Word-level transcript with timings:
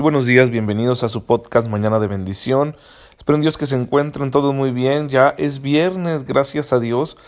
Buenos 0.00 0.26
días, 0.26 0.50
bienvenidos 0.50 1.02
a 1.02 1.08
su 1.08 1.26
podcast 1.26 1.68
Mañana 1.68 1.98
de 1.98 2.06
Bendición. 2.06 2.76
Espero 3.16 3.34
en 3.34 3.40
Dios 3.42 3.58
que 3.58 3.66
se 3.66 3.74
encuentren 3.74 4.30
todos 4.30 4.54
muy 4.54 4.70
bien. 4.70 5.08
Ya 5.08 5.34
es 5.38 5.60
viernes, 5.60 6.24
gracias 6.24 6.72
a 6.72 6.78
Dios. 6.78 7.18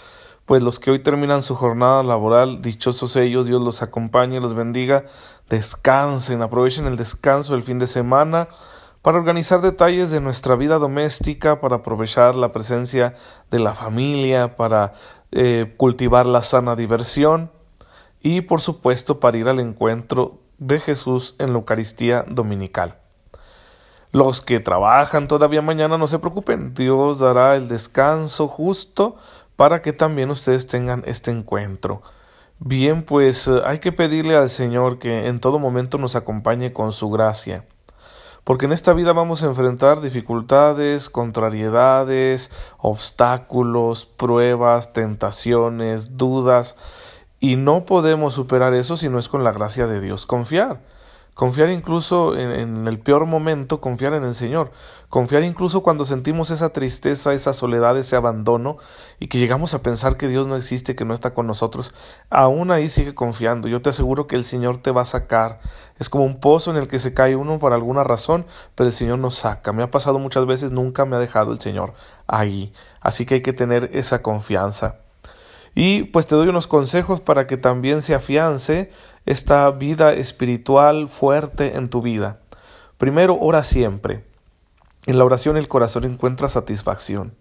Pues 0.46 0.62
los 0.62 0.78
que 0.78 0.92
hoy 0.92 1.00
terminan 1.00 1.42
su 1.42 1.56
jornada 1.56 2.04
laboral, 2.04 2.62
dichosos 2.62 3.16
ellos, 3.16 3.46
Dios 3.46 3.60
los 3.60 3.82
acompañe, 3.82 4.40
los 4.40 4.54
bendiga. 4.54 5.04
Descansen, 5.48 6.42
aprovechen 6.42 6.86
el 6.86 6.96
descanso 6.96 7.54
del 7.54 7.64
fin 7.64 7.80
de 7.80 7.88
semana 7.88 8.48
para 9.02 9.18
organizar 9.18 9.62
detalles 9.62 10.12
de 10.12 10.20
nuestra 10.20 10.54
vida 10.54 10.78
doméstica, 10.78 11.60
para 11.60 11.76
aprovechar 11.76 12.36
la 12.36 12.52
presencia 12.52 13.14
de 13.50 13.58
la 13.58 13.74
familia, 13.74 14.54
para 14.54 14.92
eh, 15.32 15.74
cultivar 15.76 16.24
la 16.24 16.42
sana 16.42 16.76
diversión 16.76 17.50
y 18.22 18.42
por 18.42 18.60
supuesto 18.60 19.18
para 19.18 19.38
ir 19.38 19.48
al 19.48 19.58
encuentro 19.58 20.39
de 20.60 20.78
Jesús 20.78 21.34
en 21.40 21.48
la 21.48 21.58
Eucaristía 21.58 22.24
Dominical. 22.28 22.98
Los 24.12 24.40
que 24.40 24.60
trabajan 24.60 25.26
todavía 25.26 25.62
mañana 25.62 25.98
no 25.98 26.06
se 26.06 26.20
preocupen, 26.20 26.74
Dios 26.74 27.18
dará 27.18 27.56
el 27.56 27.66
descanso 27.66 28.46
justo 28.46 29.16
para 29.56 29.82
que 29.82 29.92
también 29.92 30.30
ustedes 30.30 30.68
tengan 30.68 31.02
este 31.06 31.32
encuentro. 31.32 32.02
Bien, 32.60 33.02
pues 33.02 33.48
eh, 33.48 33.60
hay 33.64 33.80
que 33.80 33.90
pedirle 33.90 34.36
al 34.36 34.50
Señor 34.50 34.98
que 34.98 35.26
en 35.26 35.40
todo 35.40 35.58
momento 35.58 35.98
nos 35.98 36.14
acompañe 36.14 36.72
con 36.72 36.92
su 36.92 37.10
gracia 37.10 37.64
porque 38.44 38.66
en 38.66 38.72
esta 38.72 38.92
vida 38.92 39.12
vamos 39.12 39.42
a 39.42 39.46
enfrentar 39.46 40.00
dificultades, 40.00 41.10
contrariedades, 41.10 42.50
obstáculos, 42.78 44.06
pruebas, 44.06 44.92
tentaciones, 44.92 46.16
dudas, 46.16 46.76
y 47.40 47.56
no 47.56 47.86
podemos 47.86 48.34
superar 48.34 48.74
eso 48.74 48.96
si 48.96 49.08
no 49.08 49.18
es 49.18 49.28
con 49.28 49.42
la 49.42 49.52
gracia 49.52 49.86
de 49.86 50.00
Dios. 50.00 50.26
Confiar. 50.26 50.80
Confiar 51.40 51.70
incluso 51.70 52.36
en, 52.36 52.86
el 52.86 52.98
peor 52.98 53.24
momento, 53.24 53.80
confiar 53.80 54.12
en 54.12 54.24
el 54.24 54.34
Señor. 54.34 54.72
Confiar 55.08 55.42
incluso 55.42 55.82
cuando 55.82 56.04
sentimos 56.04 56.50
esa 56.50 56.74
tristeza, 56.74 57.32
esa 57.32 57.54
soledad, 57.54 57.96
ese 57.96 58.14
abandono 58.14 58.76
y 59.18 59.28
que 59.28 59.38
llegamos 59.38 59.72
a 59.72 59.82
pensar 59.82 60.18
que 60.18 60.28
Dios 60.28 60.46
no 60.48 60.56
existe, 60.56 60.94
que 60.94 61.06
no 61.06 61.14
está 61.14 61.32
con 61.32 61.46
nosotros. 61.46 61.94
Aún 62.28 62.70
ahí 62.70 62.90
sigue 62.90 63.14
confiando. 63.14 63.68
Yo 63.68 63.80
te 63.80 63.88
aseguro 63.88 64.26
que 64.26 64.36
el 64.36 64.44
Señor 64.44 64.82
te 64.82 64.90
va 64.90 65.00
a 65.00 65.06
sacar. 65.06 65.60
Es 65.98 66.10
como 66.10 66.24
un 66.24 66.40
pozo 66.40 66.70
en 66.72 66.76
el 66.76 66.88
que 66.88 66.98
se 66.98 67.14
cae 67.14 67.36
uno 67.36 67.58
por 67.58 67.72
alguna 67.72 68.04
razón, 68.04 68.44
pero 68.74 68.88
el 68.88 68.92
Señor 68.92 69.18
nos 69.18 69.36
saca. 69.36 69.72
Me 69.72 69.82
ha 69.82 69.90
pasado 69.90 70.18
muchas 70.18 70.44
veces, 70.44 70.72
nunca 70.72 71.06
me 71.06 71.16
ha 71.16 71.20
dejado 71.20 71.52
el 71.52 71.60
Señor 71.60 71.94
ahí. 72.26 72.74
Así 73.00 73.24
que 73.24 73.36
hay 73.36 73.42
que 73.42 73.54
tener 73.54 73.88
esa 73.94 74.20
confianza. 74.20 74.96
Y 75.74 76.04
pues 76.04 76.26
te 76.26 76.34
doy 76.34 76.48
unos 76.48 76.66
consejos 76.66 77.20
para 77.20 77.46
que 77.46 77.56
también 77.56 78.02
se 78.02 78.14
afiance 78.14 78.90
esta 79.26 79.70
vida 79.70 80.12
espiritual 80.12 81.08
fuerte 81.08 81.76
en 81.76 81.88
tu 81.88 82.02
vida. 82.02 82.40
Primero, 82.98 83.38
ora 83.38 83.64
siempre. 83.64 84.24
En 85.06 85.18
la 85.18 85.24
oración 85.24 85.56
el 85.56 85.68
corazón 85.68 86.04
encuentra 86.04 86.48
satisfacción, 86.48 87.34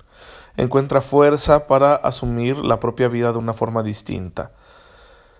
encuentra 0.55 1.01
fuerza 1.01 1.67
para 1.67 1.95
asumir 1.95 2.57
la 2.57 2.79
propia 2.79 3.09
vida 3.09 3.31
de 3.31 3.37
una 3.37 3.53
forma 3.53 3.83
distinta. 3.83 4.51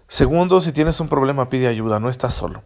Segundo, 0.08 0.60
si 0.60 0.72
tienes 0.72 1.00
un 1.00 1.08
problema 1.08 1.50
pide 1.50 1.68
ayuda, 1.68 2.00
no 2.00 2.10
estás 2.10 2.34
solo. 2.34 2.64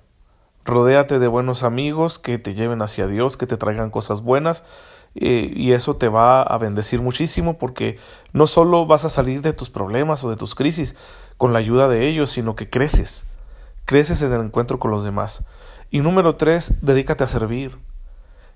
Rodéate 0.66 1.20
de 1.20 1.28
buenos 1.28 1.64
amigos 1.64 2.18
que 2.18 2.40
te 2.40 2.56
lleven 2.56 2.82
hacia 2.82 3.06
Dios, 3.06 3.36
que 3.36 3.46
te 3.46 3.58
traigan 3.58 3.90
cosas 3.92 4.22
buenas 4.22 4.64
eh, 5.16 5.52
y 5.56 5.74
eso 5.74 5.96
te 5.96 6.08
va 6.08 6.42
a 6.42 6.58
bendecir 6.58 7.02
muchísimo 7.02 7.58
porque 7.58 8.00
no 8.32 8.48
solo 8.48 8.86
vas 8.86 9.06
a 9.06 9.10
salir 9.10 9.42
de 9.42 9.54
tus 9.54 9.70
problemas 9.70 10.24
o 10.24 10.30
de 10.30 10.36
tus 10.36 10.56
crisis 10.56 10.96
con 11.38 11.54
la 11.54 11.60
ayuda 11.60 11.88
de 11.88 12.08
ellos, 12.08 12.32
sino 12.32 12.56
que 12.56 12.70
creces, 12.70 13.28
creces 13.86 14.22
en 14.22 14.34
el 14.34 14.42
encuentro 14.42 14.80
con 14.80 14.92
los 14.92 15.04
demás. 15.04 15.44
Y 15.92 16.00
número 16.00 16.36
tres, 16.36 16.74
dedícate 16.82 17.24
a 17.24 17.28
servir. 17.28 17.78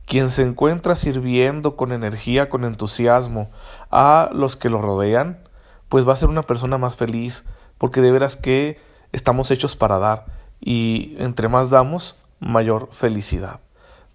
Quien 0.05 0.31
se 0.31 0.41
encuentra 0.41 0.95
sirviendo 0.95 1.75
con 1.75 1.91
energía, 1.91 2.49
con 2.49 2.64
entusiasmo 2.64 3.52
a 3.92 4.30
los 4.33 4.55
que 4.55 4.69
lo 4.69 4.81
rodean, 4.81 5.44
pues 5.89 6.08
va 6.08 6.14
a 6.14 6.17
ser 6.17 6.30
una 6.30 6.43
persona 6.43 6.77
más 6.77 6.95
feliz, 6.95 7.45
porque 7.77 8.02
de 8.02 8.11
veras 8.11 8.37
que 8.37 8.80
estamos 9.11 9.52
hechos 9.52 9.76
para 9.76 9.99
dar 9.99 10.26
y 10.59 11.15
entre 11.20 11.49
más 11.49 11.70
damos, 11.70 12.15
mayor 12.39 12.89
felicidad. 12.92 13.59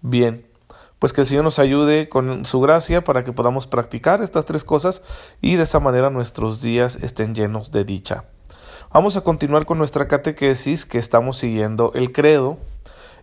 Bien, 0.01 0.45
pues 1.03 1.11
que 1.11 1.19
el 1.19 1.27
Señor 1.27 1.43
nos 1.43 1.59
ayude 1.59 2.07
con 2.07 2.45
su 2.45 2.61
gracia 2.61 3.03
para 3.03 3.25
que 3.25 3.33
podamos 3.33 3.67
practicar 3.67 4.21
estas 4.21 4.45
tres 4.45 4.63
cosas 4.63 5.01
y 5.41 5.57
de 5.57 5.63
esa 5.63 5.81
manera 5.81 6.09
nuestros 6.09 6.61
días 6.61 6.95
estén 6.95 7.35
llenos 7.35 7.73
de 7.73 7.83
dicha. 7.83 8.23
Vamos 8.93 9.17
a 9.17 9.21
continuar 9.21 9.65
con 9.65 9.77
nuestra 9.77 10.07
catequesis 10.07 10.85
que 10.85 10.99
estamos 10.99 11.37
siguiendo 11.37 11.91
el 11.93 12.13
credo 12.13 12.57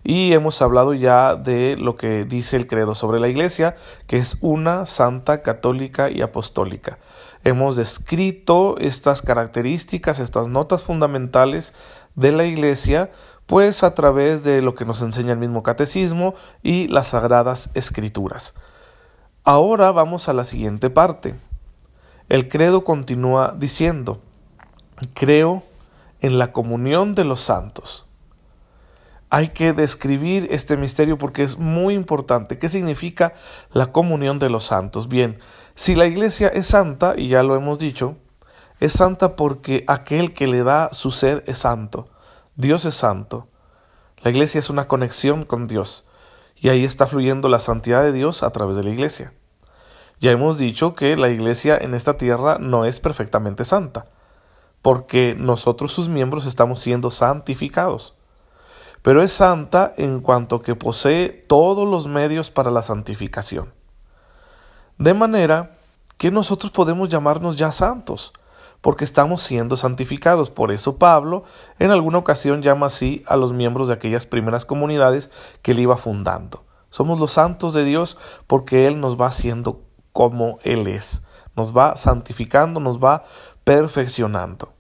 y 0.05 0.35
hemos 0.35 0.61
hablado 0.61 0.93
ya 0.93 1.37
de 1.37 1.79
lo 1.79 1.97
que 1.97 2.27
dice 2.27 2.59
el 2.59 2.67
credo 2.67 2.95
sobre 2.95 3.19
la 3.19 3.29
iglesia, 3.29 3.77
que 4.07 4.19
es 4.19 4.37
una 4.43 4.85
santa, 4.85 5.41
católica 5.41 6.11
y 6.11 6.21
apostólica. 6.21 6.99
Hemos 7.45 7.77
descrito 7.77 8.77
estas 8.77 9.23
características, 9.23 10.19
estas 10.19 10.49
notas 10.49 10.83
fundamentales 10.83 11.73
de 12.15 12.33
la 12.33 12.45
Iglesia, 12.45 13.11
pues 13.51 13.83
a 13.83 13.97
través 13.97 14.45
de 14.45 14.63
lo 14.63 14.77
que 14.77 14.85
nos 14.85 15.03
enseña 15.03 15.33
el 15.33 15.39
mismo 15.41 15.65
catecismo 15.65 16.37
y 16.63 16.87
las 16.87 17.09
sagradas 17.09 17.71
escrituras. 17.75 18.55
Ahora 19.43 19.91
vamos 19.91 20.29
a 20.29 20.33
la 20.33 20.45
siguiente 20.45 20.89
parte. 20.89 21.35
El 22.29 22.49
credo 22.49 22.85
continúa 22.85 23.57
diciendo, 23.59 24.21
creo 25.15 25.65
en 26.21 26.39
la 26.39 26.53
comunión 26.53 27.17
de 27.17 27.25
los 27.25 27.41
santos. 27.41 28.07
Hay 29.31 29.49
que 29.49 29.73
describir 29.73 30.47
este 30.53 30.77
misterio 30.77 31.19
porque 31.19 31.43
es 31.43 31.59
muy 31.59 31.95
importante. 31.95 32.57
¿Qué 32.57 32.69
significa 32.69 33.33
la 33.73 33.91
comunión 33.91 34.39
de 34.39 34.49
los 34.49 34.63
santos? 34.63 35.09
Bien, 35.09 35.41
si 35.75 35.97
la 35.97 36.07
iglesia 36.07 36.47
es 36.47 36.69
santa, 36.69 37.15
y 37.17 37.27
ya 37.27 37.43
lo 37.43 37.57
hemos 37.57 37.81
dicho, 37.81 38.15
es 38.79 38.93
santa 38.93 39.35
porque 39.35 39.83
aquel 39.89 40.35
que 40.35 40.47
le 40.47 40.63
da 40.63 40.91
su 40.93 41.11
ser 41.11 41.43
es 41.49 41.59
santo. 41.59 42.07
Dios 42.61 42.85
es 42.85 42.95
santo. 42.95 43.49
La 44.23 44.31
iglesia 44.31 44.59
es 44.59 44.69
una 44.69 44.87
conexión 44.87 45.47
con 45.47 45.67
Dios. 45.67 46.05
Y 46.57 46.69
ahí 46.69 46.85
está 46.85 47.07
fluyendo 47.07 47.49
la 47.49 47.59
santidad 47.59 48.03
de 48.03 48.13
Dios 48.13 48.43
a 48.43 48.51
través 48.51 48.77
de 48.77 48.85
la 48.85 48.91
iglesia. 48.91 49.33
Ya 50.21 50.31
hemos 50.31 50.59
dicho 50.59 50.95
que 50.95 51.17
la 51.17 51.31
iglesia 51.31 51.79
en 51.79 51.95
esta 51.95 52.19
tierra 52.19 52.59
no 52.59 52.85
es 52.85 53.01
perfectamente 53.01 53.65
santa, 53.65 54.05
porque 54.83 55.35
nosotros 55.39 55.95
sus 55.95 56.11
miembros 56.11 56.45
estamos 56.45 56.81
siendo 56.81 57.09
santificados. 57.09 58.15
Pero 59.01 59.23
es 59.23 59.33
santa 59.33 59.95
en 59.97 60.21
cuanto 60.21 60.61
que 60.61 60.75
posee 60.75 61.31
todos 61.31 61.89
los 61.89 62.07
medios 62.09 62.51
para 62.51 62.71
la 62.71 62.83
santificación. 62.83 63.73
De 64.99 65.15
manera 65.15 65.79
que 66.19 66.31
nosotros 66.31 66.71
podemos 66.71 67.09
llamarnos 67.09 67.57
ya 67.57 67.73
santos, 67.73 68.35
porque 68.81 69.05
estamos 69.05 69.43
siendo 69.43 69.77
santificados. 69.77 70.51
Por 70.51 70.73
eso 70.73 70.99
Pablo 70.99 71.45
en 71.79 71.91
alguna 71.91 72.19
ocasión 72.19 72.63
llama 72.63 72.87
así 72.87 73.23
a 73.27 73.37
los 73.37 73.53
miembros 73.53 73.89
de 73.89 73.95
aquellas 73.95 74.27
primeras 74.27 74.65
comunidades 74.65 75.31
que 75.63 75.73
él 75.73 75.81
iba 75.81 75.97
fundando. 75.97 76.65
Somos 76.91 77.21
los 77.21 77.33
santos 77.33 77.73
de 77.73 77.85
Dios 77.85 78.19
porque 78.47 78.87
Él 78.87 79.01
nos 79.01 79.19
va 79.19 79.27
haciendo 79.27 79.83
como 80.13 80.59
Él 80.65 80.89
es, 80.89 81.23
nos 81.57 81.77
va 81.77 81.97
santificando, 81.97 82.81
nos 82.81 82.99
va 82.99 83.23
perfeccionando. 83.65 84.73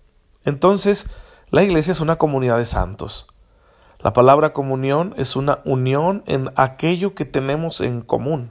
Entonces, 0.44 1.06
la 1.50 1.62
iglesia 1.62 1.92
es 1.92 2.00
una 2.00 2.16
comunidad 2.16 2.58
de 2.58 2.64
santos. 2.64 3.28
La 4.00 4.12
palabra 4.12 4.52
comunión 4.52 5.14
es 5.18 5.36
una 5.36 5.60
unión 5.64 6.24
en 6.26 6.50
aquello 6.56 7.14
que 7.14 7.24
tenemos 7.24 7.80
en 7.80 8.00
común. 8.00 8.50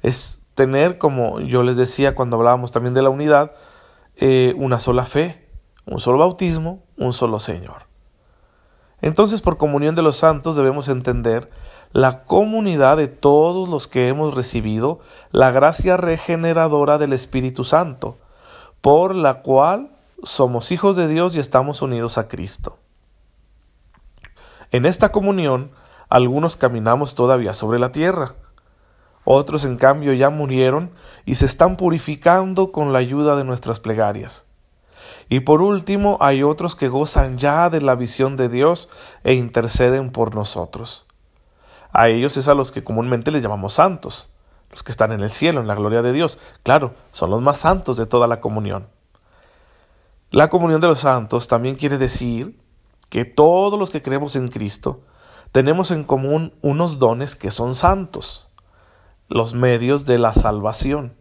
Es 0.00 0.42
tener, 0.54 0.96
como 0.96 1.40
yo 1.40 1.62
les 1.62 1.76
decía 1.76 2.14
cuando 2.14 2.36
hablábamos 2.36 2.72
también 2.72 2.94
de 2.94 3.02
la 3.02 3.10
unidad, 3.10 3.52
eh, 4.16 4.54
una 4.56 4.78
sola 4.78 5.04
fe, 5.04 5.48
un 5.86 6.00
solo 6.00 6.18
bautismo, 6.18 6.82
un 6.96 7.12
solo 7.12 7.40
Señor. 7.40 7.86
Entonces, 9.00 9.42
por 9.42 9.58
comunión 9.58 9.94
de 9.94 10.02
los 10.02 10.16
santos 10.16 10.56
debemos 10.56 10.88
entender 10.88 11.50
la 11.92 12.24
comunidad 12.24 12.96
de 12.96 13.08
todos 13.08 13.68
los 13.68 13.86
que 13.86 14.08
hemos 14.08 14.34
recibido 14.34 15.00
la 15.30 15.50
gracia 15.50 15.96
regeneradora 15.96 16.98
del 16.98 17.12
Espíritu 17.12 17.64
Santo, 17.64 18.16
por 18.80 19.14
la 19.14 19.42
cual 19.42 19.90
somos 20.22 20.72
hijos 20.72 20.96
de 20.96 21.06
Dios 21.06 21.36
y 21.36 21.38
estamos 21.38 21.82
unidos 21.82 22.18
a 22.18 22.28
Cristo. 22.28 22.78
En 24.70 24.86
esta 24.86 25.12
comunión, 25.12 25.70
algunos 26.08 26.56
caminamos 26.56 27.14
todavía 27.14 27.54
sobre 27.54 27.78
la 27.78 27.92
tierra, 27.92 28.34
otros, 29.24 29.64
en 29.64 29.76
cambio, 29.76 30.12
ya 30.12 30.30
murieron 30.30 30.90
y 31.24 31.36
se 31.36 31.46
están 31.46 31.76
purificando 31.76 32.72
con 32.72 32.92
la 32.92 32.98
ayuda 32.98 33.36
de 33.36 33.44
nuestras 33.44 33.80
plegarias. 33.80 34.46
Y 35.28 35.40
por 35.40 35.62
último, 35.62 36.18
hay 36.20 36.42
otros 36.42 36.74
que 36.76 36.88
gozan 36.88 37.38
ya 37.38 37.70
de 37.70 37.80
la 37.80 37.94
visión 37.94 38.36
de 38.36 38.48
Dios 38.48 38.88
e 39.22 39.34
interceden 39.34 40.10
por 40.10 40.34
nosotros. 40.34 41.06
A 41.92 42.08
ellos 42.08 42.36
es 42.36 42.48
a 42.48 42.54
los 42.54 42.72
que 42.72 42.84
comúnmente 42.84 43.30
les 43.30 43.42
llamamos 43.42 43.74
santos, 43.74 44.28
los 44.70 44.82
que 44.82 44.92
están 44.92 45.12
en 45.12 45.20
el 45.20 45.30
cielo, 45.30 45.60
en 45.60 45.66
la 45.66 45.74
gloria 45.74 46.02
de 46.02 46.12
Dios. 46.12 46.38
Claro, 46.62 46.94
son 47.12 47.30
los 47.30 47.40
más 47.40 47.58
santos 47.58 47.96
de 47.96 48.06
toda 48.06 48.26
la 48.26 48.40
comunión. 48.40 48.88
La 50.30 50.48
comunión 50.48 50.80
de 50.80 50.88
los 50.88 50.98
santos 50.98 51.46
también 51.46 51.76
quiere 51.76 51.96
decir 51.96 52.60
que 53.08 53.24
todos 53.24 53.78
los 53.78 53.90
que 53.90 54.02
creemos 54.02 54.34
en 54.34 54.48
Cristo 54.48 55.02
tenemos 55.52 55.92
en 55.92 56.02
común 56.02 56.52
unos 56.62 56.98
dones 56.98 57.36
que 57.36 57.52
son 57.52 57.76
santos, 57.76 58.48
los 59.28 59.54
medios 59.54 60.06
de 60.06 60.18
la 60.18 60.32
salvación. 60.34 61.16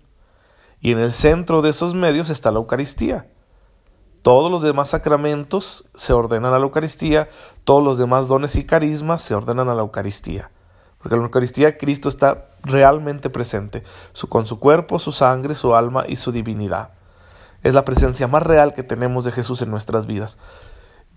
Y 0.80 0.92
en 0.92 1.00
el 1.00 1.12
centro 1.12 1.62
de 1.62 1.70
esos 1.70 1.96
medios 1.96 2.30
está 2.30 2.52
la 2.52 2.60
Eucaristía. 2.60 3.28
Todos 4.22 4.52
los 4.52 4.62
demás 4.62 4.90
sacramentos 4.90 5.86
se 5.96 6.14
ordenan 6.14 6.54
a 6.54 6.60
la 6.60 6.66
Eucaristía, 6.66 7.30
todos 7.64 7.84
los 7.84 7.98
demás 7.98 8.28
dones 8.28 8.56
y 8.56 8.66
carismas 8.66 9.22
se 9.22 9.36
ordenan 9.36 9.70
a 9.70 9.76
la 9.76 9.82
Eucaristía. 9.82 10.52
Porque 10.98 11.16
en 11.16 11.22
la 11.22 11.26
Eucaristía 11.26 11.78
Cristo 11.78 12.08
está 12.08 12.50
realmente 12.64 13.30
presente, 13.30 13.84
con 14.30 14.46
su 14.46 14.60
cuerpo, 14.60 15.00
su 15.00 15.12
sangre, 15.12 15.56
su 15.56 15.76
alma 15.76 16.06
y 16.08 16.16
su 16.16 16.32
divinidad. 16.32 16.92
Es 17.64 17.74
la 17.74 17.86
presencia 17.86 18.28
más 18.28 18.44
real 18.44 18.74
que 18.74 18.84
tenemos 18.84 19.26
de 19.26 19.32
Jesús 19.32 19.62
en 19.62 19.72
nuestras 19.72 20.06
vidas. 20.06 20.38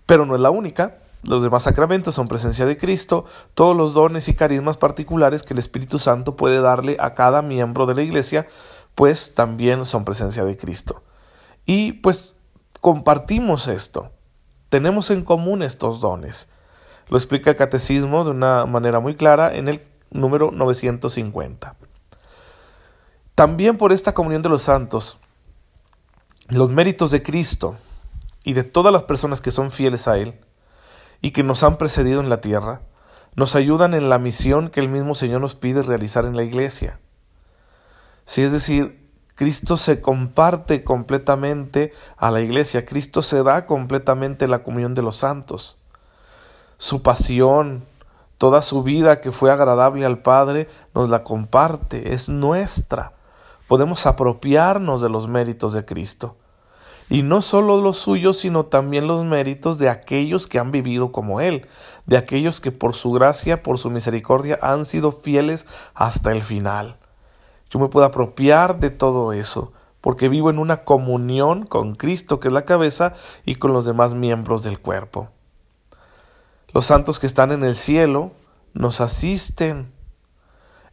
Pero 0.05 0.25
no 0.25 0.35
es 0.35 0.41
la 0.41 0.49
única. 0.49 0.97
Los 1.23 1.43
demás 1.43 1.63
sacramentos 1.63 2.15
son 2.15 2.27
presencia 2.27 2.65
de 2.65 2.77
Cristo, 2.77 3.25
todos 3.53 3.75
los 3.75 3.93
dones 3.93 4.29
y 4.29 4.35
carismas 4.35 4.77
particulares 4.77 5.43
que 5.43 5.53
el 5.53 5.59
Espíritu 5.59 5.99
Santo 5.99 6.35
puede 6.35 6.61
darle 6.61 6.97
a 6.99 7.15
cada 7.15 7.41
miembro 7.41 7.85
de 7.85 7.95
la 7.95 8.01
Iglesia 8.01 8.47
pues 8.97 9.35
también 9.35 9.85
son 9.85 10.05
presencia 10.05 10.43
de 10.43 10.57
Cristo. 10.57 11.03
Y 11.67 11.91
pues 11.91 12.35
compartimos 12.81 13.67
esto, 13.67 14.09
tenemos 14.69 15.11
en 15.11 15.23
común 15.23 15.61
estos 15.61 15.99
dones. 15.99 16.49
Lo 17.07 17.17
explica 17.17 17.51
el 17.51 17.55
catecismo 17.55 18.23
de 18.23 18.31
una 18.31 18.65
manera 18.65 18.99
muy 18.99 19.15
clara 19.15 19.55
en 19.55 19.67
el 19.67 19.85
número 20.09 20.49
950. 20.49 21.75
También 23.35 23.77
por 23.77 23.91
esta 23.91 24.15
comunión 24.15 24.41
de 24.41 24.49
los 24.49 24.63
santos, 24.63 25.19
los 26.47 26.71
méritos 26.71 27.11
de 27.11 27.21
Cristo 27.21 27.75
y 28.43 28.53
de 28.53 28.63
todas 28.63 28.91
las 28.91 29.03
personas 29.03 29.41
que 29.41 29.51
son 29.51 29.69
fieles 29.69 30.07
a 30.07 30.17
Él 30.17 30.39
y 31.21 31.31
que 31.31 31.43
nos 31.43 31.63
han 31.63 31.77
precedido 31.77 32.21
en 32.21 32.29
la 32.29 32.41
tierra, 32.41 32.81
nos 33.35 33.55
ayudan 33.55 33.93
en 33.93 34.09
la 34.09 34.17
misión 34.17 34.69
que 34.69 34.79
el 34.79 34.89
mismo 34.89 35.15
Señor 35.15 35.41
nos 35.41 35.55
pide 35.55 35.83
realizar 35.83 36.25
en 36.25 36.35
la 36.35 36.43
iglesia. 36.43 36.99
Si 38.25 38.41
es 38.41 38.51
decir, 38.51 39.07
Cristo 39.35 39.77
se 39.77 40.01
comparte 40.01 40.83
completamente 40.83 41.93
a 42.17 42.31
la 42.31 42.41
iglesia, 42.41 42.85
Cristo 42.85 43.21
se 43.21 43.43
da 43.43 43.67
completamente 43.67 44.47
la 44.47 44.63
comunión 44.63 44.95
de 44.95 45.03
los 45.03 45.17
santos. 45.17 45.77
Su 46.79 47.03
pasión, 47.03 47.85
toda 48.39 48.63
su 48.63 48.81
vida 48.81 49.21
que 49.21 49.31
fue 49.31 49.51
agradable 49.51 50.05
al 50.05 50.23
Padre, 50.23 50.67
nos 50.95 51.09
la 51.09 51.23
comparte, 51.23 52.13
es 52.13 52.29
nuestra. 52.29 53.13
Podemos 53.67 54.07
apropiarnos 54.07 55.01
de 55.01 55.09
los 55.09 55.27
méritos 55.27 55.73
de 55.73 55.85
Cristo. 55.85 56.35
Y 57.09 57.23
no 57.23 57.41
solo 57.41 57.81
los 57.81 57.97
suyos, 57.97 58.37
sino 58.39 58.65
también 58.65 59.07
los 59.07 59.23
méritos 59.23 59.77
de 59.77 59.89
aquellos 59.89 60.45
que 60.45 60.59
han 60.59 60.71
vivido 60.71 61.11
como 61.11 61.39
Él, 61.39 61.67
de 62.05 62.17
aquellos 62.17 62.59
que 62.59 62.71
por 62.71 62.95
su 62.95 63.11
gracia, 63.11 63.63
por 63.63 63.79
su 63.79 63.89
misericordia, 63.89 64.59
han 64.61 64.85
sido 64.85 65.11
fieles 65.11 65.67
hasta 65.93 66.31
el 66.31 66.41
final. 66.41 66.97
Yo 67.69 67.79
me 67.79 67.87
puedo 67.87 68.05
apropiar 68.05 68.79
de 68.79 68.89
todo 68.89 69.31
eso, 69.31 69.71
porque 70.01 70.27
vivo 70.27 70.49
en 70.49 70.59
una 70.59 70.83
comunión 70.83 71.65
con 71.65 71.95
Cristo, 71.95 72.39
que 72.39 72.49
es 72.49 72.53
la 72.53 72.65
cabeza, 72.65 73.13
y 73.45 73.55
con 73.55 73.71
los 73.71 73.85
demás 73.85 74.13
miembros 74.13 74.63
del 74.63 74.79
cuerpo. 74.79 75.29
Los 76.73 76.85
santos 76.85 77.19
que 77.19 77.27
están 77.27 77.51
en 77.51 77.63
el 77.63 77.75
cielo 77.75 78.31
nos 78.73 78.99
asisten 78.99 79.93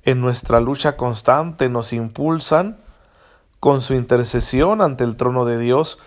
en 0.05 0.20
nuestra 0.20 0.60
lucha 0.60 0.96
constante, 0.96 1.69
nos 1.69 1.93
impulsan 1.93 2.83
con 3.64 3.81
su 3.81 3.94
intercesión 3.94 4.82
ante 4.82 5.05
el 5.05 5.16
trono 5.16 5.46
de 5.46 5.56
Dios 5.56 5.99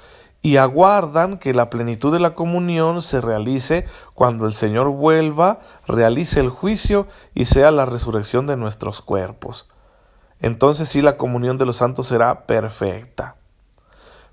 y 0.44 0.58
aguardan 0.58 1.40
que 1.40 1.56
la 1.56 1.72
plenitud 1.72 2.14
de 2.14 2.20
la 2.20 2.36
comunión 2.36 3.02
se 3.02 3.20
realice 3.20 3.86
cuando 4.14 4.46
el 4.46 4.54
Señor 4.54 4.90
vuelva, 4.90 5.62
realice 5.88 6.40
el 6.40 6.50
juicio 6.50 7.08
y 7.34 7.46
sea 7.46 7.72
la 7.72 7.86
resurrección 7.86 8.46
de 8.46 8.58
nuestros 8.58 9.02
cuerpos 9.02 9.68
entonces 10.40 10.90
sí 10.90 11.02
la 11.02 11.18
comunión 11.18 11.58
de 11.58 11.66
los 11.66 11.78
santos 11.78 12.08
será 12.08 12.46
perfecta. 12.46 13.36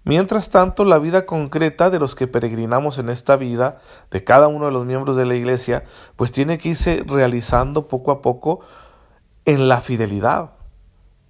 Mientras 0.05 0.50
tanto, 0.50 0.85
la 0.85 0.99
vida 0.99 1.25
concreta 1.25 1.88
de 1.88 1.99
los 1.99 2.15
que 2.15 2.27
peregrinamos 2.27 2.99
en 2.99 3.09
esta 3.09 3.37
vida, 3.37 3.79
de 4.11 4.23
cada 4.23 4.49
uno 4.49 4.67
de 4.67 4.73
los 4.73 4.85
miembros 4.85 5.17
de 5.17 5.25
la 5.25 5.35
Iglesia, 5.35 5.85
pues 6.17 6.31
tiene 6.31 6.59
que 6.59 6.70
irse 6.70 7.03
realizando 7.06 7.88
poco 7.88 8.11
a 8.11 8.20
poco 8.20 8.61
en 9.47 9.69
la 9.69 9.81
fidelidad. 9.81 10.54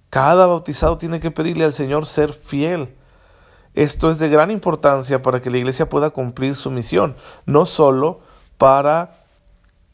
Cada 0.09 0.45
bautizado 0.45 0.97
tiene 0.97 1.19
que 1.19 1.31
pedirle 1.31 1.65
al 1.65 1.73
Señor 1.73 2.05
ser 2.05 2.31
fiel. 2.31 2.95
Esto 3.73 4.09
es 4.09 4.19
de 4.19 4.29
gran 4.29 4.51
importancia 4.51 5.21
para 5.21 5.41
que 5.41 5.49
la 5.49 5.57
Iglesia 5.57 5.89
pueda 5.89 6.09
cumplir 6.11 6.55
su 6.55 6.71
misión, 6.71 7.15
no 7.45 7.65
solo 7.65 8.21
para 8.57 9.25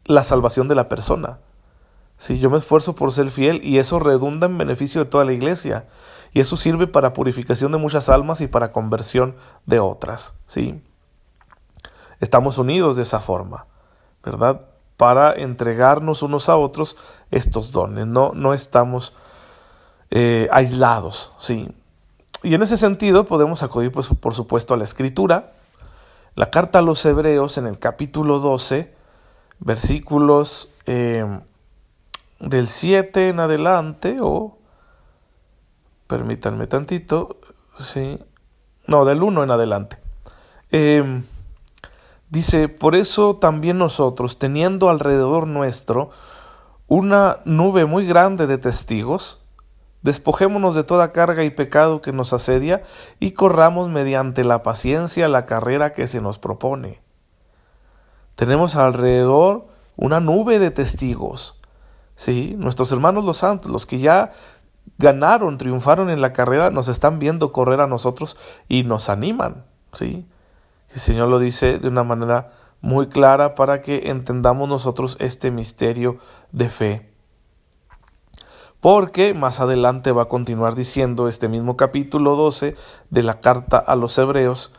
la 0.05 0.23
salvación 0.23 0.67
de 0.67 0.75
la 0.75 0.87
persona, 0.87 1.39
Sí, 2.21 2.37
yo 2.37 2.51
me 2.51 2.57
esfuerzo 2.57 2.93
por 2.93 3.11
ser 3.11 3.31
fiel 3.31 3.61
y 3.63 3.79
eso 3.79 3.97
redunda 3.97 4.45
en 4.45 4.55
beneficio 4.55 5.03
de 5.03 5.09
toda 5.09 5.25
la 5.25 5.33
iglesia. 5.33 5.87
Y 6.33 6.39
eso 6.39 6.55
sirve 6.55 6.85
para 6.85 7.13
purificación 7.13 7.71
de 7.71 7.79
muchas 7.79 8.09
almas 8.09 8.41
y 8.41 8.47
para 8.47 8.71
conversión 8.71 9.35
de 9.65 9.79
otras. 9.79 10.35
¿sí? 10.45 10.83
Estamos 12.19 12.59
unidos 12.59 12.95
de 12.95 13.01
esa 13.01 13.21
forma, 13.21 13.65
¿verdad? 14.23 14.67
Para 14.97 15.33
entregarnos 15.33 16.21
unos 16.21 16.47
a 16.47 16.57
otros 16.57 16.95
estos 17.31 17.71
dones. 17.71 18.05
No, 18.05 18.33
no 18.35 18.53
estamos 18.53 19.15
eh, 20.11 20.47
aislados. 20.51 21.33
¿sí? 21.39 21.67
Y 22.43 22.53
en 22.53 22.61
ese 22.61 22.77
sentido 22.77 23.25
podemos 23.25 23.63
acudir, 23.63 23.91
pues, 23.91 24.07
por 24.07 24.35
supuesto, 24.35 24.73
a 24.73 24.77
la 24.77 24.83
Escritura. 24.83 25.53
La 26.35 26.51
carta 26.51 26.79
a 26.79 26.81
los 26.83 27.03
Hebreos 27.05 27.57
en 27.57 27.65
el 27.65 27.79
capítulo 27.79 28.39
12, 28.39 28.93
versículos... 29.59 30.69
Eh, 30.85 31.25
del 32.41 32.67
7 32.67 33.29
en 33.29 33.39
adelante 33.39 34.17
o 34.19 34.57
permítanme 36.07 36.67
tantito, 36.67 37.37
sí, 37.77 38.19
no, 38.87 39.05
del 39.05 39.23
1 39.23 39.43
en 39.43 39.51
adelante. 39.51 39.97
Em, 40.71 41.23
dice, 42.29 42.67
por 42.67 42.95
eso 42.95 43.37
también 43.37 43.77
nosotros, 43.77 44.39
teniendo 44.39 44.89
alrededor 44.89 45.47
nuestro 45.47 46.09
una 46.87 47.39
nube 47.45 47.85
muy 47.85 48.05
grande 48.05 48.47
de 48.47 48.57
testigos, 48.57 49.40
despojémonos 50.01 50.75
de 50.75 50.83
toda 50.83 51.11
carga 51.11 51.43
y 51.43 51.49
pecado 51.49 52.01
que 52.01 52.11
nos 52.11 52.33
asedia 52.33 52.83
y 53.19 53.31
corramos 53.31 53.89
mediante 53.89 54.43
la 54.43 54.63
paciencia 54.63 55.27
la 55.27 55.45
carrera 55.45 55.93
que 55.93 56.07
se 56.07 56.21
nos 56.21 56.39
propone. 56.39 56.99
Tenemos 58.35 58.75
alrededor 58.75 59.67
una 59.95 60.19
nube 60.19 60.57
de 60.59 60.71
testigos 60.71 61.57
¿sí? 62.21 62.55
Nuestros 62.57 62.91
hermanos 62.91 63.25
los 63.25 63.37
santos, 63.37 63.71
los 63.71 63.87
que 63.87 63.97
ya 63.97 64.31
ganaron, 64.99 65.57
triunfaron 65.57 66.11
en 66.11 66.21
la 66.21 66.33
carrera, 66.33 66.69
nos 66.69 66.87
están 66.87 67.17
viendo 67.17 67.51
correr 67.51 67.81
a 67.81 67.87
nosotros 67.87 68.37
y 68.67 68.83
nos 68.83 69.09
animan, 69.09 69.65
¿sí? 69.93 70.27
El 70.89 70.99
Señor 70.99 71.29
lo 71.29 71.39
dice 71.39 71.79
de 71.79 71.87
una 71.87 72.03
manera 72.03 72.51
muy 72.79 73.07
clara 73.07 73.55
para 73.55 73.81
que 73.81 74.09
entendamos 74.09 74.69
nosotros 74.69 75.17
este 75.19 75.49
misterio 75.49 76.17
de 76.51 76.69
fe. 76.69 77.10
Porque 78.81 79.35
más 79.35 79.59
adelante 79.59 80.11
va 80.11 80.23
a 80.23 80.27
continuar 80.27 80.73
diciendo 80.73 81.27
este 81.27 81.47
mismo 81.47 81.77
capítulo 81.77 82.35
12 82.35 82.75
de 83.11 83.21
la 83.21 83.39
carta 83.39 83.77
a 83.77 83.95
los 83.95 84.17
hebreos 84.17 84.73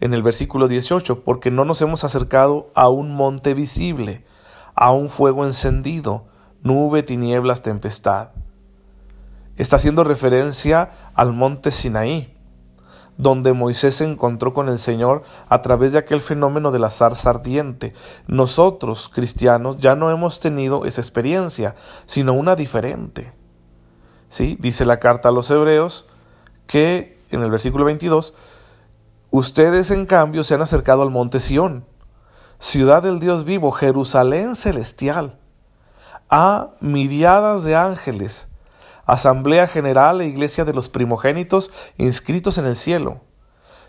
en 0.00 0.12
el 0.12 0.24
versículo 0.24 0.66
18, 0.66 1.22
porque 1.22 1.52
no 1.52 1.64
nos 1.64 1.80
hemos 1.80 2.02
acercado 2.02 2.72
a 2.74 2.88
un 2.88 3.14
monte 3.14 3.54
visible, 3.54 4.24
a 4.74 4.90
un 4.90 5.08
fuego 5.08 5.44
encendido, 5.44 6.24
nube, 6.64 7.04
tinieblas, 7.04 7.62
tempestad. 7.62 8.30
Está 9.56 9.76
haciendo 9.76 10.02
referencia 10.02 10.90
al 11.14 11.32
monte 11.32 11.70
Sinaí, 11.70 12.36
donde 13.18 13.52
Moisés 13.52 13.94
se 13.94 14.04
encontró 14.04 14.52
con 14.52 14.68
el 14.68 14.80
Señor 14.80 15.22
a 15.48 15.62
través 15.62 15.92
de 15.92 16.00
aquel 16.00 16.20
fenómeno 16.20 16.72
de 16.72 16.80
la 16.80 16.90
zarza 16.90 17.30
ardiente. 17.30 17.94
Nosotros, 18.26 19.08
cristianos, 19.14 19.78
ya 19.78 19.94
no 19.94 20.10
hemos 20.10 20.40
tenido 20.40 20.86
esa 20.86 21.00
experiencia, 21.00 21.76
sino 22.06 22.32
una 22.32 22.56
diferente. 22.56 23.43
¿Sí? 24.34 24.56
Dice 24.58 24.84
la 24.84 24.98
carta 24.98 25.28
a 25.28 25.32
los 25.32 25.48
hebreos 25.52 26.06
que 26.66 27.22
en 27.30 27.44
el 27.44 27.52
versículo 27.52 27.84
22, 27.84 28.34
ustedes 29.30 29.92
en 29.92 30.06
cambio 30.06 30.42
se 30.42 30.54
han 30.54 30.62
acercado 30.62 31.02
al 31.02 31.10
monte 31.12 31.38
Sión, 31.38 31.84
ciudad 32.58 33.04
del 33.04 33.20
Dios 33.20 33.44
vivo, 33.44 33.70
Jerusalén 33.70 34.56
celestial 34.56 35.38
a 36.30 36.70
miriadas 36.80 37.62
de 37.62 37.76
ángeles, 37.76 38.48
Asamblea 39.06 39.68
General 39.68 40.20
e 40.20 40.26
Iglesia 40.26 40.64
de 40.64 40.72
los 40.72 40.88
primogénitos 40.88 41.70
inscritos 41.96 42.58
en 42.58 42.66
el 42.66 42.74
cielo. 42.74 43.20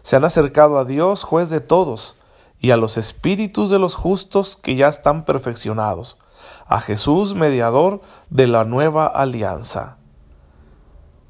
Se 0.03 0.15
han 0.15 0.25
acercado 0.25 0.77
a 0.77 0.85
Dios, 0.85 1.23
juez 1.23 1.49
de 1.49 1.59
todos, 1.59 2.19
y 2.59 2.69
a 2.69 2.77
los 2.77 2.97
espíritus 2.97 3.71
de 3.71 3.79
los 3.79 3.95
justos 3.95 4.57
que 4.57 4.75
ya 4.75 4.89
están 4.89 5.25
perfeccionados, 5.25 6.19
a 6.67 6.81
Jesús, 6.81 7.33
mediador 7.33 8.01
de 8.29 8.45
la 8.45 8.63
nueva 8.63 9.07
alianza. 9.07 9.97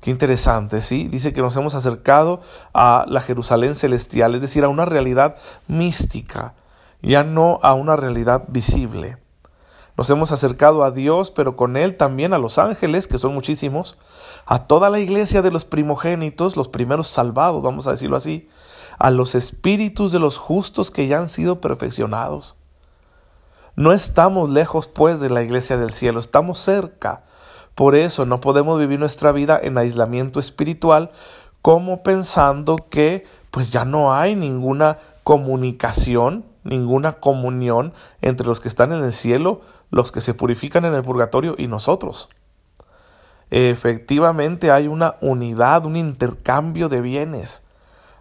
Qué 0.05 0.11
interesante, 0.11 0.81
¿sí? 0.81 1.07
Dice 1.07 1.33
que 1.33 1.41
nos 1.41 1.55
hemos 1.55 1.73
acercado 1.73 2.39
a 2.75 3.05
la 3.07 3.21
Jerusalén 3.21 3.73
celestial, 3.73 4.35
es 4.35 4.41
decir, 4.41 4.63
a 4.63 4.69
una 4.69 4.85
realidad 4.85 5.37
mística, 5.67 6.53
ya 7.01 7.23
no 7.23 7.59
a 7.63 7.73
una 7.73 7.95
realidad 7.95 8.43
visible. 8.47 9.17
Nos 9.97 10.07
hemos 10.11 10.31
acercado 10.31 10.83
a 10.83 10.91
Dios, 10.91 11.31
pero 11.31 11.55
con 11.55 11.75
Él 11.75 11.97
también 11.97 12.33
a 12.33 12.37
los 12.37 12.59
ángeles, 12.59 13.07
que 13.07 13.17
son 13.17 13.33
muchísimos, 13.33 13.97
a 14.45 14.67
toda 14.67 14.91
la 14.91 14.99
iglesia 14.99 15.41
de 15.41 15.49
los 15.49 15.65
primogénitos, 15.65 16.55
los 16.55 16.67
primeros 16.67 17.07
salvados, 17.07 17.63
vamos 17.63 17.87
a 17.87 17.91
decirlo 17.91 18.15
así, 18.15 18.47
a 18.99 19.09
los 19.09 19.33
espíritus 19.33 20.11
de 20.11 20.19
los 20.19 20.37
justos 20.37 20.91
que 20.91 21.07
ya 21.07 21.17
han 21.17 21.29
sido 21.29 21.61
perfeccionados. 21.61 22.57
No 23.75 23.91
estamos 23.91 24.51
lejos, 24.51 24.87
pues, 24.87 25.19
de 25.19 25.31
la 25.31 25.41
iglesia 25.41 25.77
del 25.77 25.93
cielo, 25.93 26.19
estamos 26.19 26.59
cerca. 26.59 27.23
Por 27.75 27.95
eso 27.95 28.25
no 28.25 28.39
podemos 28.39 28.79
vivir 28.79 28.99
nuestra 28.99 29.33
vida 29.33 29.59
en 29.61 29.77
aislamiento 29.77 30.39
espiritual 30.39 31.11
como 31.61 32.03
pensando 32.03 32.77
que 32.89 33.25
pues 33.51 33.71
ya 33.71 33.85
no 33.85 34.13
hay 34.13 34.35
ninguna 34.35 34.97
comunicación, 35.23 36.45
ninguna 36.63 37.13
comunión 37.13 37.93
entre 38.21 38.47
los 38.47 38.59
que 38.61 38.67
están 38.67 38.93
en 38.93 39.03
el 39.03 39.11
cielo, 39.11 39.61
los 39.91 40.11
que 40.11 40.21
se 40.21 40.33
purifican 40.33 40.85
en 40.85 40.93
el 40.93 41.03
purgatorio 41.03 41.55
y 41.57 41.67
nosotros. 41.67 42.29
Efectivamente 43.51 44.71
hay 44.71 44.87
una 44.87 45.15
unidad, 45.21 45.85
un 45.85 45.97
intercambio 45.97 46.89
de 46.89 47.01
bienes. 47.01 47.63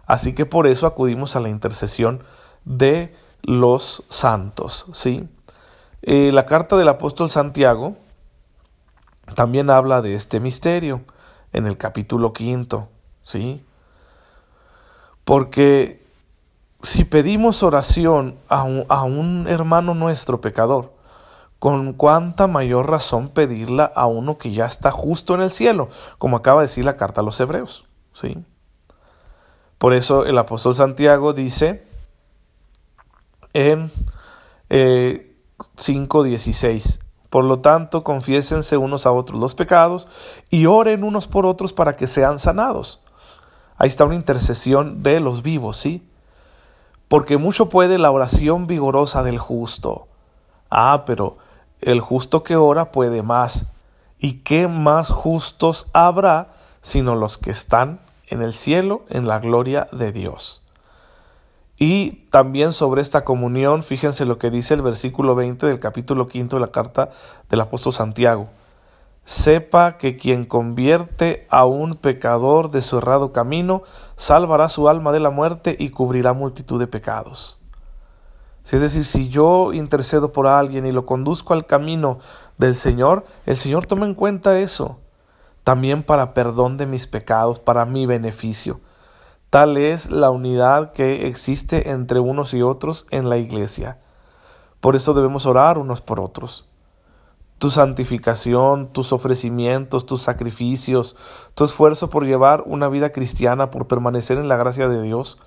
Así 0.05 0.33
que 0.33 0.45
por 0.45 0.67
eso 0.67 0.85
acudimos 0.85 1.35
a 1.35 1.39
la 1.39 1.49
intercesión 1.49 2.23
de 2.63 3.15
los 3.43 4.03
santos, 4.09 4.85
¿sí? 4.93 5.27
Eh, 6.01 6.31
la 6.31 6.45
carta 6.45 6.77
del 6.77 6.87
apóstol 6.87 7.29
Santiago 7.29 7.97
también 9.33 9.69
habla 9.69 10.01
de 10.01 10.15
este 10.15 10.39
misterio 10.39 11.01
en 11.53 11.65
el 11.67 11.77
capítulo 11.77 12.33
quinto, 12.33 12.89
¿sí? 13.23 13.63
Porque 15.23 16.05
si 16.81 17.03
pedimos 17.05 17.63
oración 17.63 18.37
a 18.47 18.63
un, 18.63 19.47
hermano 19.47 19.95
nuestro 19.95 20.41
pecador, 20.41 20.93
con 21.57 21.93
cuánta 21.93 22.47
mayor 22.47 22.89
razón 22.89 23.29
pedirla 23.29 23.85
a 23.85 24.05
uno 24.05 24.37
que 24.37 24.51
ya 24.51 24.65
está 24.65 24.91
justo 24.91 25.33
en 25.33 25.41
el 25.41 25.49
cielo, 25.49 25.89
como 26.19 26.37
acaba 26.37 26.61
de 26.61 26.67
decir 26.67 26.85
la 26.85 26.97
carta 26.97 27.21
a 27.21 27.23
los 27.23 27.39
hebreos, 27.39 27.85
¿sí? 28.13 28.37
Por 29.77 29.93
eso 29.93 30.25
el 30.25 30.37
apóstol 30.37 30.75
Santiago 30.75 31.33
dice 31.33 31.87
en 33.53 33.91
eh, 34.69 35.35
5.16. 35.77 36.99
Por 37.35 37.43
lo 37.43 37.59
tanto, 37.59 38.01
confiésense 38.05 38.77
unos 38.77 39.05
a 39.05 39.11
otros 39.11 39.37
los 39.37 39.55
pecados 39.55 40.07
y 40.49 40.67
oren 40.67 41.03
unos 41.03 41.27
por 41.27 41.45
otros 41.45 41.73
para 41.73 41.91
que 41.97 42.07
sean 42.07 42.39
sanados. 42.39 43.03
Ahí 43.75 43.89
está 43.89 44.05
una 44.05 44.15
intercesión 44.15 45.03
de 45.03 45.19
los 45.19 45.41
vivos, 45.41 45.75
¿sí? 45.75 46.07
Porque 47.09 47.35
mucho 47.35 47.67
puede 47.67 47.97
la 47.97 48.09
oración 48.09 48.67
vigorosa 48.67 49.21
del 49.21 49.37
justo. 49.37 50.07
Ah, 50.69 51.03
pero 51.05 51.35
el 51.81 51.99
justo 51.99 52.41
que 52.41 52.55
ora 52.55 52.93
puede 52.93 53.21
más. 53.21 53.65
¿Y 54.17 54.35
qué 54.35 54.69
más 54.69 55.09
justos 55.09 55.87
habrá 55.91 56.53
sino 56.79 57.15
los 57.15 57.37
que 57.37 57.51
están 57.51 57.99
en 58.29 58.43
el 58.43 58.53
cielo 58.53 59.03
en 59.09 59.27
la 59.27 59.39
gloria 59.39 59.89
de 59.91 60.13
Dios? 60.13 60.64
Y 61.77 62.27
también 62.29 62.71
sobre 62.71 63.01
esta 63.01 63.25
comunión, 63.25 63.83
fíjense 63.83 64.25
lo 64.25 64.37
que 64.37 64.49
dice 64.49 64.73
el 64.73 64.81
versículo 64.81 65.35
20 65.35 65.67
del 65.67 65.79
capítulo 65.79 66.27
5 66.31 66.55
de 66.55 66.59
la 66.61 66.71
carta 66.71 67.09
del 67.49 67.61
apóstol 67.61 67.91
Santiago. 67.91 68.47
Sepa 69.25 69.97
que 69.97 70.17
quien 70.17 70.45
convierte 70.45 71.47
a 71.49 71.65
un 71.65 71.95
pecador 71.95 72.71
de 72.71 72.81
su 72.81 72.99
errado 72.99 73.33
camino, 73.33 73.83
salvará 74.15 74.69
su 74.69 74.87
alma 74.87 75.11
de 75.11 75.19
la 75.19 75.31
muerte 75.31 75.75
y 75.77 75.89
cubrirá 75.89 76.33
multitud 76.33 76.79
de 76.79 76.87
pecados. 76.87 77.59
Es 78.71 78.81
decir, 78.81 79.05
si 79.05 79.29
yo 79.29 79.73
intercedo 79.73 80.31
por 80.31 80.47
alguien 80.47 80.85
y 80.85 80.91
lo 80.91 81.05
conduzco 81.05 81.53
al 81.53 81.65
camino 81.65 82.19
del 82.57 82.75
Señor, 82.75 83.25
el 83.45 83.57
Señor 83.57 83.85
toma 83.85 84.05
en 84.05 84.15
cuenta 84.15 84.59
eso, 84.59 84.99
también 85.63 86.03
para 86.03 86.33
perdón 86.33 86.77
de 86.77 86.85
mis 86.85 87.05
pecados, 87.05 87.59
para 87.59 87.85
mi 87.85 88.05
beneficio. 88.05 88.79
Tal 89.49 89.77
es 89.77 90.11
la 90.11 90.31
unidad 90.31 90.91
que 90.91 91.27
existe 91.27 91.91
entre 91.91 92.19
unos 92.19 92.53
y 92.53 92.61
otros 92.61 93.07
en 93.11 93.29
la 93.29 93.37
iglesia. 93.37 93.99
Por 94.81 94.95
eso 94.95 95.13
debemos 95.13 95.45
orar 95.45 95.77
unos 95.77 96.01
por 96.01 96.19
otros. 96.19 96.67
Tu 97.57 97.69
santificación, 97.69 98.91
tus 98.91 99.13
ofrecimientos, 99.13 100.05
tus 100.05 100.21
sacrificios, 100.21 101.15
tu 101.53 101.63
esfuerzo 101.63 102.09
por 102.09 102.25
llevar 102.25 102.63
una 102.65 102.89
vida 102.89 103.11
cristiana, 103.11 103.71
por 103.71 103.87
permanecer 103.87 104.37
en 104.37 104.49
la 104.49 104.57
gracia 104.57 104.89
de 104.89 105.01
Dios, 105.01 105.37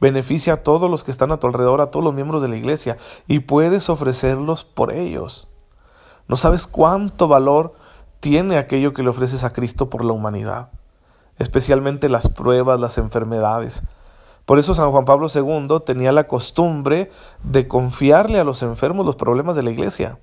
beneficia 0.00 0.54
a 0.54 0.62
todos 0.62 0.88
los 0.88 1.04
que 1.04 1.10
están 1.10 1.30
a 1.30 1.38
tu 1.38 1.46
alrededor, 1.46 1.82
a 1.82 1.90
todos 1.90 2.04
los 2.04 2.14
miembros 2.14 2.40
de 2.40 2.48
la 2.48 2.56
iglesia, 2.56 2.96
y 3.26 3.40
puedes 3.40 3.90
ofrecerlos 3.90 4.64
por 4.64 4.90
ellos. 4.90 5.48
No 6.28 6.36
sabes 6.36 6.66
cuánto 6.66 7.28
valor 7.28 7.74
tiene 8.20 8.56
aquello 8.56 8.94
que 8.94 9.02
le 9.02 9.10
ofreces 9.10 9.44
a 9.44 9.52
Cristo 9.52 9.90
por 9.90 10.02
la 10.04 10.12
humanidad 10.12 10.70
especialmente 11.40 12.08
las 12.08 12.28
pruebas, 12.28 12.78
las 12.78 12.98
enfermedades. 12.98 13.82
Por 14.44 14.58
eso 14.58 14.74
San 14.74 14.90
Juan 14.90 15.04
Pablo 15.04 15.28
II 15.34 15.78
tenía 15.84 16.12
la 16.12 16.28
costumbre 16.28 17.10
de 17.42 17.66
confiarle 17.66 18.38
a 18.38 18.44
los 18.44 18.62
enfermos 18.62 19.06
los 19.06 19.16
problemas 19.16 19.56
de 19.56 19.62
la 19.62 19.70
iglesia, 19.70 20.18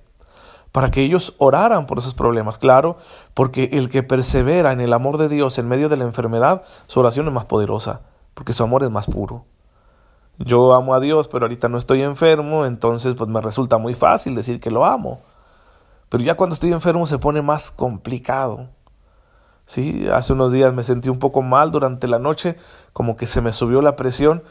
para 0.72 0.92
que 0.92 1.02
ellos 1.02 1.36
oraran 1.40 1.88
por 1.88 1.98
esos 1.98 2.14
problemas, 2.14 2.58
claro, 2.58 2.98
porque 3.34 3.70
el 3.74 3.90
que 3.90 4.04
persevera 4.04 4.72
en 4.72 4.80
el 4.80 4.94
amor 4.94 5.18
de 5.18 5.28
Dios 5.28 5.58
en 5.58 5.68
medio 5.68 5.90
de 5.90 5.98
la 5.98 6.04
enfermedad, 6.04 6.62
su 6.86 7.00
oración 7.00 7.28
es 7.28 7.34
más 7.34 7.46
poderosa, 7.46 8.02
porque 8.34 8.54
su 8.54 8.64
amor 8.64 8.84
es 8.84 8.92
más 8.92 9.08
puro. 9.08 9.46
Yo 10.38 10.76
amo 10.76 10.94
a 10.94 11.00
Dios, 11.00 11.28
pero 11.28 11.46
ahorita 11.46 11.68
no 11.68 11.80
estoy 11.80 12.04
enfermo, 12.04 12.66
entonces 12.66 13.16
pues 13.16 13.28
me 13.28 13.42
resulta 13.42 13.80
muy 13.80 13.96
fácil 13.96 14.36
decir 14.36 14.60
que 14.60 14.70
lo 14.70 14.86
amo. 14.86 15.22
Pero 16.10 16.24
ya 16.24 16.36
cuando 16.36 16.54
estoy 16.54 16.72
enfermo 16.74 17.08
se 17.08 17.18
pone 17.18 17.42
más 17.42 17.72
complicado. 17.72 18.70
Sí, 19.68 20.08
hace 20.12 20.32
unos 20.32 20.54
días 20.54 20.74
me 20.74 20.82
sentí 20.82 21.10
un 21.10 21.20
poco 21.20 21.42
mal 21.42 21.72
durante 21.72 22.08
la 22.08 22.20
noche, 22.20 22.56
como 22.94 23.18
que 23.18 23.28
se 23.28 23.42
me 23.42 23.52
subió 23.52 23.82
la 23.82 23.98
presión. 23.98 24.42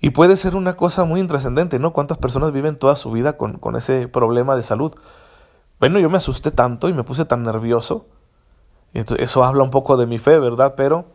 Y 0.00 0.10
puede 0.10 0.36
ser 0.36 0.54
una 0.54 0.76
cosa 0.76 1.04
muy 1.04 1.18
intrascendente, 1.18 1.78
¿no? 1.78 1.94
¿Cuántas 1.94 2.18
personas 2.18 2.52
viven 2.52 2.76
toda 2.76 2.94
su 2.94 3.10
vida 3.10 3.38
con, 3.38 3.54
con 3.54 3.74
ese 3.74 4.06
problema 4.06 4.54
de 4.54 4.62
salud? 4.62 4.92
Bueno, 5.80 5.98
yo 5.98 6.10
me 6.10 6.18
asusté 6.18 6.50
tanto 6.50 6.90
y 6.90 6.92
me 6.92 7.04
puse 7.04 7.24
tan 7.24 7.42
nervioso. 7.42 8.06
Entonces, 8.92 9.24
eso 9.24 9.44
habla 9.44 9.62
un 9.62 9.70
poco 9.70 9.96
de 9.96 10.06
mi 10.06 10.18
fe, 10.18 10.38
¿verdad? 10.38 10.74
Pero 10.76 11.06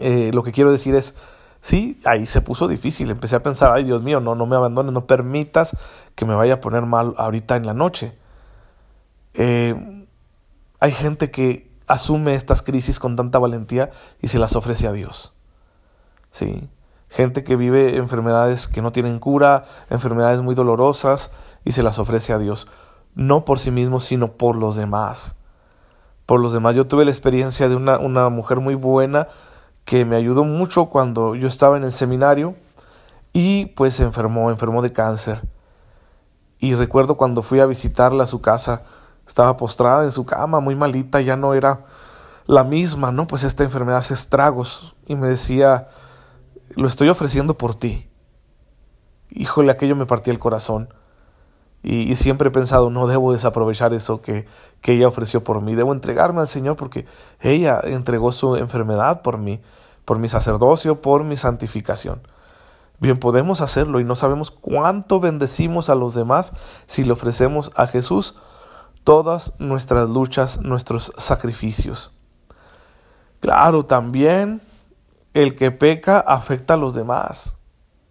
eh, 0.00 0.30
lo 0.34 0.42
que 0.42 0.52
quiero 0.52 0.70
decir 0.70 0.94
es, 0.94 1.14
sí, 1.62 1.98
ahí 2.04 2.26
se 2.26 2.42
puso 2.42 2.68
difícil. 2.68 3.10
Empecé 3.10 3.36
a 3.36 3.42
pensar, 3.42 3.70
ay 3.72 3.84
Dios 3.84 4.02
mío, 4.02 4.20
no, 4.20 4.34
no 4.34 4.44
me 4.44 4.54
abandones, 4.54 4.92
no 4.92 5.06
permitas 5.06 5.76
que 6.14 6.26
me 6.26 6.34
vaya 6.34 6.54
a 6.54 6.60
poner 6.60 6.84
mal 6.84 7.14
ahorita 7.16 7.56
en 7.56 7.64
la 7.64 7.72
noche. 7.72 8.12
Eh, 9.32 10.06
hay 10.78 10.92
gente 10.92 11.30
que 11.30 11.73
asume 11.86 12.34
estas 12.34 12.62
crisis 12.62 12.98
con 12.98 13.16
tanta 13.16 13.38
valentía 13.38 13.90
y 14.20 14.28
se 14.28 14.38
las 14.38 14.56
ofrece 14.56 14.86
a 14.86 14.92
Dios. 14.92 15.34
Sí, 16.30 16.68
gente 17.08 17.44
que 17.44 17.56
vive 17.56 17.96
enfermedades 17.96 18.66
que 18.66 18.82
no 18.82 18.92
tienen 18.92 19.18
cura, 19.18 19.64
enfermedades 19.90 20.40
muy 20.40 20.54
dolorosas 20.54 21.30
y 21.64 21.72
se 21.72 21.82
las 21.82 21.98
ofrece 21.98 22.32
a 22.32 22.38
Dios, 22.38 22.66
no 23.14 23.44
por 23.44 23.58
sí 23.58 23.70
mismo, 23.70 24.00
sino 24.00 24.32
por 24.32 24.56
los 24.56 24.76
demás. 24.76 25.36
Por 26.26 26.40
los 26.40 26.52
demás. 26.52 26.74
Yo 26.74 26.86
tuve 26.86 27.04
la 27.04 27.10
experiencia 27.10 27.68
de 27.68 27.76
una, 27.76 27.98
una 27.98 28.30
mujer 28.30 28.60
muy 28.60 28.74
buena 28.74 29.28
que 29.84 30.04
me 30.04 30.16
ayudó 30.16 30.44
mucho 30.44 30.86
cuando 30.86 31.34
yo 31.34 31.46
estaba 31.46 31.76
en 31.76 31.84
el 31.84 31.92
seminario 31.92 32.56
y 33.32 33.66
pues 33.66 33.94
se 33.94 34.04
enfermó, 34.04 34.50
enfermó 34.50 34.80
de 34.80 34.92
cáncer. 34.92 35.42
Y 36.58 36.74
recuerdo 36.74 37.16
cuando 37.16 37.42
fui 37.42 37.60
a 37.60 37.66
visitarla 37.66 38.24
a 38.24 38.26
su 38.26 38.40
casa, 38.40 38.84
estaba 39.26 39.56
postrada 39.56 40.04
en 40.04 40.10
su 40.10 40.24
cama, 40.26 40.60
muy 40.60 40.74
malita, 40.74 41.20
ya 41.20 41.36
no 41.36 41.54
era 41.54 41.86
la 42.46 42.64
misma, 42.64 43.10
¿no? 43.10 43.26
Pues 43.26 43.44
esta 43.44 43.64
enfermedad 43.64 43.98
hace 43.98 44.14
estragos. 44.14 44.94
Y 45.06 45.14
me 45.14 45.28
decía, 45.28 45.88
lo 46.74 46.86
estoy 46.86 47.08
ofreciendo 47.08 47.56
por 47.56 47.74
ti. 47.74 48.08
Híjole, 49.30 49.72
aquello 49.72 49.96
me 49.96 50.06
partía 50.06 50.32
el 50.32 50.38
corazón. 50.38 50.88
Y, 51.82 52.14
siempre 52.14 52.48
he 52.48 52.50
pensado, 52.50 52.88
no 52.88 53.06
debo 53.06 53.32
desaprovechar 53.32 53.92
eso 53.92 54.22
que, 54.22 54.46
que 54.80 54.94
ella 54.94 55.06
ofreció 55.06 55.44
por 55.44 55.60
mí. 55.60 55.74
Debo 55.74 55.92
entregarme 55.92 56.40
al 56.40 56.48
Señor 56.48 56.76
porque 56.76 57.04
ella 57.40 57.78
entregó 57.82 58.32
su 58.32 58.56
enfermedad 58.56 59.20
por 59.20 59.36
mí, 59.36 59.60
por 60.06 60.18
mi 60.18 60.30
sacerdocio, 60.30 61.02
por 61.02 61.24
mi 61.24 61.36
santificación. 61.36 62.22
Bien, 63.00 63.18
podemos 63.18 63.60
hacerlo 63.60 64.00
y 64.00 64.04
no 64.04 64.14
sabemos 64.14 64.50
cuánto 64.50 65.20
bendecimos 65.20 65.90
a 65.90 65.94
los 65.94 66.14
demás 66.14 66.54
si 66.86 67.04
le 67.04 67.12
ofrecemos 67.12 67.70
a 67.76 67.86
Jesús 67.86 68.34
todas 69.04 69.52
nuestras 69.58 70.08
luchas, 70.08 70.60
nuestros 70.62 71.12
sacrificios. 71.18 72.10
Claro, 73.40 73.84
también 73.84 74.62
el 75.34 75.54
que 75.54 75.70
peca 75.70 76.18
afecta 76.18 76.74
a 76.74 76.78
los 76.78 76.94
demás. 76.94 77.58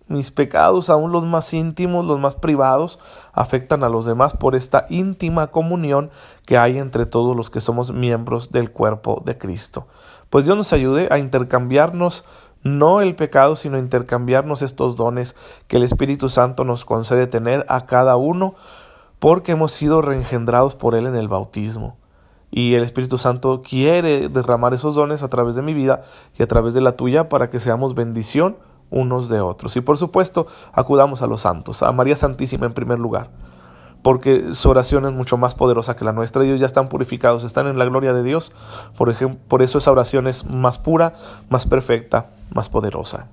Mis 0.07 0.29
pecados, 0.29 0.89
aún 0.89 1.11
los 1.11 1.25
más 1.25 1.53
íntimos, 1.53 2.05
los 2.05 2.19
más 2.19 2.35
privados, 2.35 2.99
afectan 3.31 3.83
a 3.83 3.89
los 3.89 4.05
demás 4.05 4.35
por 4.35 4.53
esta 4.53 4.85
íntima 4.89 5.47
comunión 5.47 6.11
que 6.45 6.57
hay 6.57 6.77
entre 6.77 7.05
todos 7.05 7.35
los 7.35 7.49
que 7.49 7.61
somos 7.61 7.91
miembros 7.91 8.51
del 8.51 8.71
cuerpo 8.71 9.23
de 9.25 9.37
Cristo. 9.37 9.87
Pues 10.29 10.45
Dios 10.45 10.57
nos 10.57 10.73
ayude 10.73 11.07
a 11.09 11.17
intercambiarnos 11.17 12.25
no 12.63 13.01
el 13.01 13.15
pecado, 13.15 13.55
sino 13.55 13.77
intercambiarnos 13.77 14.61
estos 14.61 14.95
dones 14.95 15.35
que 15.67 15.77
el 15.77 15.83
Espíritu 15.83 16.29
Santo 16.29 16.63
nos 16.63 16.85
concede 16.85 17.27
tener 17.27 17.65
a 17.67 17.85
cada 17.85 18.15
uno 18.15 18.55
porque 19.23 19.53
hemos 19.53 19.71
sido 19.71 20.01
reengendrados 20.01 20.75
por 20.75 20.95
Él 20.95 21.07
en 21.07 21.15
el 21.15 21.29
bautismo. 21.29 21.95
Y 22.51 22.75
el 22.75 22.83
Espíritu 22.83 23.17
Santo 23.17 23.61
quiere 23.61 24.27
derramar 24.27 24.73
esos 24.73 24.95
dones 24.95 25.23
a 25.23 25.29
través 25.29 25.55
de 25.55 25.61
mi 25.61 25.73
vida 25.73 26.01
y 26.37 26.43
a 26.43 26.47
través 26.47 26.73
de 26.73 26.81
la 26.81 26.97
tuya 26.97 27.29
para 27.29 27.49
que 27.49 27.61
seamos 27.61 27.95
bendición 27.95 28.57
unos 28.89 29.29
de 29.29 29.39
otros. 29.39 29.77
Y 29.77 29.79
por 29.79 29.97
supuesto, 29.97 30.47
acudamos 30.73 31.21
a 31.21 31.27
los 31.27 31.39
santos, 31.39 31.83
a 31.83 31.93
María 31.93 32.17
Santísima 32.17 32.65
en 32.65 32.73
primer 32.73 32.99
lugar, 32.99 33.29
porque 34.01 34.53
su 34.55 34.69
oración 34.69 35.05
es 35.05 35.13
mucho 35.13 35.37
más 35.37 35.55
poderosa 35.55 35.95
que 35.95 36.03
la 36.03 36.11
nuestra. 36.11 36.43
Ellos 36.43 36.59
ya 36.59 36.65
están 36.65 36.89
purificados, 36.89 37.45
están 37.45 37.67
en 37.67 37.79
la 37.79 37.85
gloria 37.85 38.11
de 38.11 38.23
Dios. 38.23 38.51
Por, 38.97 39.09
ejemplo, 39.09 39.39
por 39.47 39.61
eso 39.61 39.77
esa 39.77 39.93
oración 39.93 40.27
es 40.27 40.43
más 40.43 40.79
pura, 40.79 41.13
más 41.47 41.65
perfecta, 41.65 42.31
más 42.53 42.67
poderosa. 42.67 43.29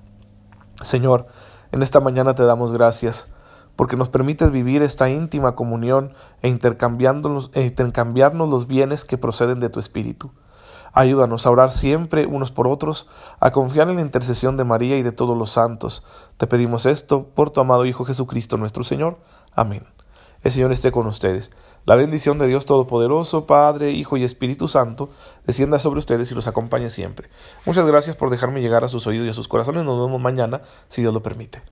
Señor, 0.83 1.25
en 1.73 1.81
esta 1.81 1.99
mañana 1.99 2.33
te 2.33 2.45
damos 2.45 2.71
gracias 2.71 3.27
porque 3.75 3.97
nos 3.97 4.09
permites 4.09 4.51
vivir 4.51 4.81
esta 4.81 5.09
íntima 5.09 5.55
comunión 5.55 6.13
e, 6.41 6.49
intercambiándonos, 6.49 7.51
e 7.53 7.63
intercambiarnos 7.63 8.49
los 8.49 8.67
bienes 8.67 9.05
que 9.05 9.17
proceden 9.17 9.59
de 9.59 9.69
tu 9.69 9.79
Espíritu. 9.79 10.31
Ayúdanos 10.93 11.45
a 11.45 11.51
orar 11.51 11.71
siempre 11.71 12.25
unos 12.25 12.51
por 12.51 12.67
otros, 12.67 13.07
a 13.39 13.51
confiar 13.51 13.89
en 13.89 13.95
la 13.95 14.01
intercesión 14.01 14.57
de 14.57 14.65
María 14.65 14.97
y 14.97 15.03
de 15.03 15.13
todos 15.13 15.37
los 15.37 15.51
santos. 15.51 16.03
Te 16.37 16.47
pedimos 16.47 16.85
esto 16.85 17.27
por 17.27 17.49
tu 17.49 17.61
amado 17.61 17.85
Hijo 17.85 18.03
Jesucristo 18.03 18.57
nuestro 18.57 18.83
Señor. 18.83 19.17
Amén. 19.53 19.85
El 20.43 20.51
Señor 20.51 20.71
esté 20.71 20.91
con 20.91 21.07
ustedes. 21.07 21.51
La 21.85 21.95
bendición 21.95 22.37
de 22.39 22.47
Dios 22.47 22.65
Todopoderoso, 22.65 23.45
Padre, 23.45 23.91
Hijo 23.91 24.17
y 24.17 24.23
Espíritu 24.23 24.67
Santo, 24.67 25.09
descienda 25.45 25.79
sobre 25.79 25.99
ustedes 25.99 26.31
y 26.31 26.35
los 26.35 26.47
acompañe 26.47 26.89
siempre. 26.89 27.29
Muchas 27.65 27.87
gracias 27.87 28.15
por 28.15 28.29
dejarme 28.29 28.61
llegar 28.61 28.83
a 28.83 28.87
sus 28.87 29.07
oídos 29.07 29.27
y 29.27 29.29
a 29.29 29.33
sus 29.33 29.47
corazones. 29.47 29.85
Nos 29.85 30.03
vemos 30.03 30.19
mañana, 30.19 30.61
si 30.89 31.01
Dios 31.01 31.13
lo 31.13 31.23
permite. 31.23 31.61